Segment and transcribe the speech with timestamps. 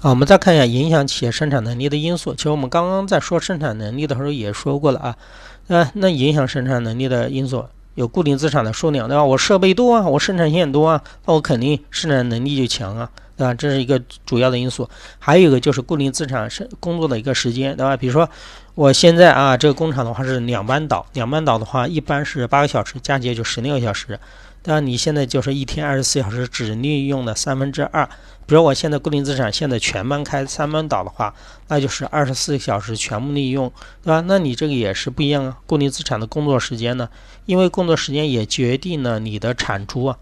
[0.00, 2.32] 啊，我们再看一下影响企业生产能力的因素。
[2.32, 5.16] 其实我们刚刚在说生产能力的时候也说过了啊，
[5.66, 7.64] 呃，那影响生产能力的因素
[7.96, 9.24] 有固定资产的数量，对吧？
[9.24, 13.52] 我设备多啊，我生产线多啊，那我肯定生产能力就强啊，对吧？
[13.54, 14.88] 这是一个主要的因素。
[15.18, 17.96] 还有一个就是固定资产是工作的一个时间，对吧？
[17.96, 18.30] 比如说
[18.78, 24.20] 我现在啊，这个工厂的话是两班倒，两班倒的话一般是八个小时，加起来就十六个小时。
[24.66, 28.08] 那你现在就是一天二十四小时只利用了三分之二，
[28.46, 31.34] 比如我现在固定资产现在全班开三班倒的话，
[31.66, 33.68] 那就是二十四小时全部利用，
[34.04, 34.22] 对吧？
[34.28, 35.56] 那你这个也是不一样啊。
[35.66, 37.08] 固定资产的工作时间呢，
[37.46, 40.16] 因为工作时间也决定了你的产出啊，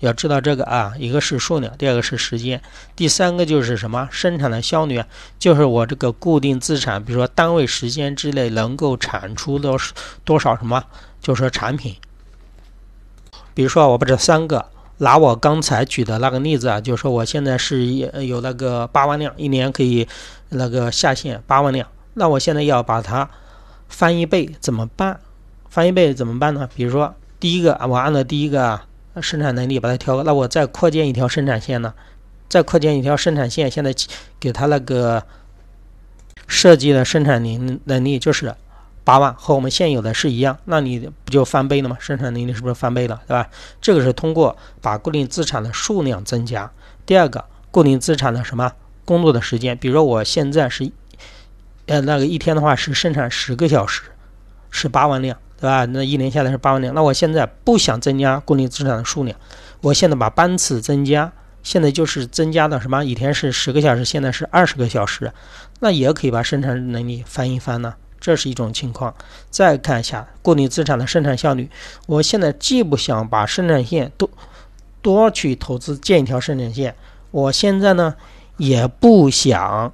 [0.00, 2.60] 要知道这个啊，一个是数量，第二个是时间，
[2.94, 5.06] 第三个就是什么生产的效率啊，
[5.38, 9.78] 就是我这个固定资产，比如说单位时间之内能够产出多
[10.24, 10.84] 多少什么，
[11.20, 11.96] 就是说产品。
[13.54, 14.66] 比如说，我把这三个
[14.98, 17.86] 拿我刚才举的那个例子啊，就是说我现在是
[18.26, 20.06] 有那个八万辆，一年可以
[20.50, 23.30] 那个下线八万辆，那我现在要把它
[23.88, 25.18] 翻一倍怎么办？
[25.70, 26.68] 翻一倍怎么办呢？
[26.74, 28.78] 比如说，第一个我按照第一个
[29.20, 31.94] 生产能力把它调高，那我再扩建一条生产线呢？
[32.48, 33.94] 再扩建一条生产线，现在
[34.38, 35.22] 给它那个
[36.46, 38.54] 设计的生产能能力就是。
[39.04, 41.96] 八万和我们现有的是一样，那你不就翻倍了吗？
[42.00, 43.48] 生产能力是不是翻倍了，对吧？
[43.80, 46.68] 这个是通过把固定资产的数量增加。
[47.06, 48.72] 第二个，固定资产的什么
[49.04, 49.78] 工作的时间？
[49.78, 50.90] 比如说我现在是，
[51.86, 54.02] 呃，那个一天的话是生产十个小时，
[54.72, 55.84] 是八万辆，对吧？
[55.86, 56.94] 那一年下来是八万辆。
[56.94, 59.38] 那我现在不想增加固定资产的数量，
[59.80, 61.32] 我现在把班次增加，
[61.62, 63.02] 现在就是增加的什么？
[63.04, 65.32] 以前是十个小时，现在是二十个小时，
[65.80, 67.94] 那也可以把生产能力翻一番呢。
[68.18, 69.14] 这是一种情况，
[69.50, 71.70] 再看一下固定资产的生产效率。
[72.06, 74.28] 我现在既不想把生产线多
[75.00, 76.94] 多去投资建一条生产线，
[77.30, 78.14] 我现在呢
[78.56, 79.92] 也不想。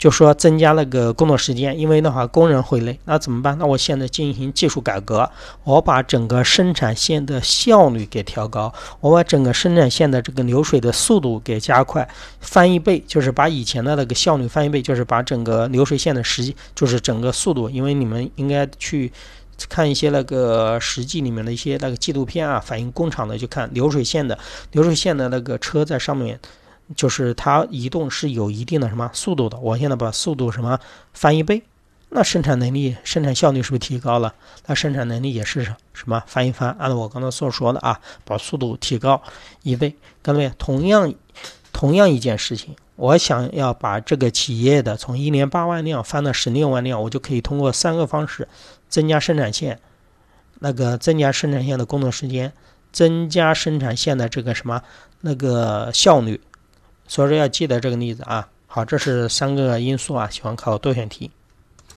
[0.00, 3.58] 就说增加那个工作时间，因为的话工人会累，那怎么办？
[3.58, 5.30] 那我现在进行技术改革，
[5.62, 12.08] 我把整个生产线的效率给调高，我把整个生产线的这个流水的速度给加快，
[12.40, 19.12] 翻一倍，就是把以前的那个效率翻一倍，就是把整个流水线的时，就是整个速度，因为你们应该去
[19.68, 24.38] 看一些那个实际里面的一些那个纪录片啊，反映工厂的，就看流水线的
[24.72, 26.40] 流水线的那个车在上面。
[26.96, 30.78] 就是它移动是有一定的什么速度的，我现在把速度什么
[31.12, 31.62] 翻一倍，
[32.08, 34.34] 那生产能力、生产效率是不是提高了？
[34.66, 36.74] 那生产能力也是什么翻一翻？
[36.78, 39.22] 按照我刚才所说的啊，把速度提高
[39.62, 41.14] 一倍，看到没，同样
[41.72, 48.48] 同样一件事情，我想要把这个企业的从一年八万辆翻到十六万辆，我就可以通过三个方式
[48.88, 49.78] 增加生产线，
[50.58, 52.52] 那个增加生产线的工作时间，
[52.90, 54.82] 增加生产线的这个什么
[55.20, 56.40] 那个效率。
[57.10, 61.28] 所以说要记得这个例子啊，好，这是三个因素啊，喜欢考多选题。